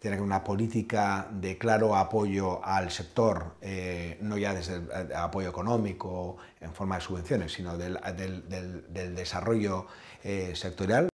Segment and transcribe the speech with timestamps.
[0.00, 5.14] tiene que una política de claro apoyo al sector, eh, no ya desde el eh,
[5.14, 7.98] apoyo económico en forma de subvenciones, sino del,
[9.14, 9.86] desarrollo
[10.24, 11.10] eh, sectorial.